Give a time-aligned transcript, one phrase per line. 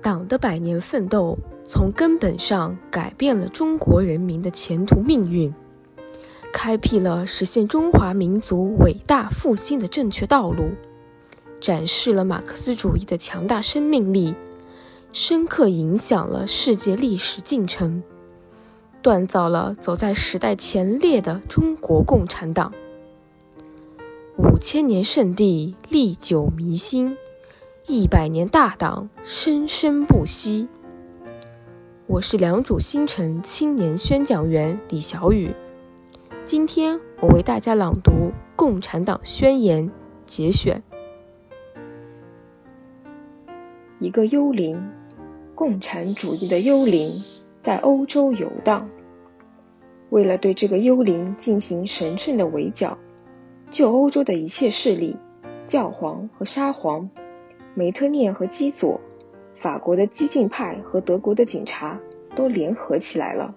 [0.00, 5.52] 党的百年奋斗从根本上改变了中国人民的前途命运，
[6.52, 10.70] 开辟了实现中华民族伟大复兴的正确道路，
[11.60, 14.34] 展示了马克思主义的强大生命力，
[15.12, 18.02] 深刻影响了世界历史进程，
[19.02, 22.72] 锻造了走在时代前列的中国共产党。
[24.36, 27.16] 五千年圣地历久弥新，
[27.90, 30.68] 一百年大党生生不息。
[32.06, 35.54] 我是良渚新城青年宣讲员李小雨，
[36.44, 38.10] 今天我为大家朗读
[38.54, 39.88] 《共产党宣言》
[40.26, 40.82] 节选。
[44.00, 44.86] 一个幽灵，
[45.54, 47.10] 共产主义的幽灵，
[47.62, 48.86] 在欧洲游荡。
[50.10, 52.98] 为了对这个幽灵进行神圣的围剿。
[53.70, 55.16] 就欧洲的一切势力，
[55.66, 57.10] 教皇和沙皇，
[57.78, 59.00] 梅特涅和基佐，
[59.54, 62.00] 法国的激进派和德国的警察
[62.34, 63.54] 都联合起来了。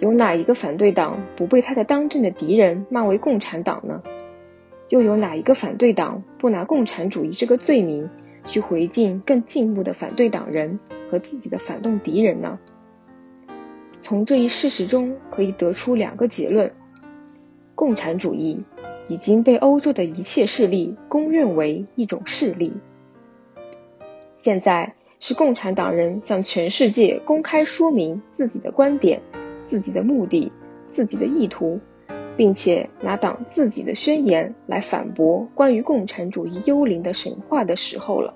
[0.00, 4.02] 有哪一个反对党不被他的当政的敌人骂为共产党呢？
[4.90, 8.10] 又有哪一个反对党不拿共产主义这个罪名
[8.44, 10.78] 去回敬更进步的反对党人
[11.10, 12.58] 和自己的反动敌人呢？
[13.98, 16.70] 从这一事实中可以得出两个结论：
[17.74, 18.62] 共产主义。
[19.08, 22.74] 已经被欧洲的一切势力公认为一种势力。
[24.46, 29.20] 现在是共产党人向全世界公开说明自己的观点、
[29.66, 30.52] 自己的目的、
[30.88, 31.80] 自己的意图，
[32.36, 38.34] 并且拿党自己的宣言来反驳关于共产主义幽灵的神话的时候了。